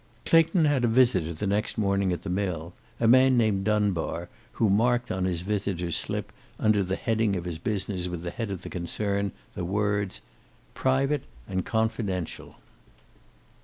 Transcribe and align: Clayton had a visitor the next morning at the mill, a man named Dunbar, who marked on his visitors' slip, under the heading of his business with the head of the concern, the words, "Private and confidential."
Clayton 0.25 0.65
had 0.65 0.83
a 0.83 0.87
visitor 0.87 1.31
the 1.31 1.45
next 1.45 1.77
morning 1.77 2.11
at 2.11 2.23
the 2.23 2.29
mill, 2.31 2.73
a 2.99 3.07
man 3.07 3.37
named 3.37 3.65
Dunbar, 3.65 4.29
who 4.53 4.67
marked 4.67 5.11
on 5.11 5.25
his 5.25 5.43
visitors' 5.43 5.95
slip, 5.95 6.31
under 6.59 6.83
the 6.83 6.95
heading 6.95 7.35
of 7.35 7.45
his 7.45 7.59
business 7.59 8.07
with 8.07 8.23
the 8.23 8.31
head 8.31 8.49
of 8.49 8.63
the 8.63 8.69
concern, 8.69 9.31
the 9.53 9.63
words, 9.63 10.21
"Private 10.73 11.25
and 11.47 11.63
confidential." 11.63 12.55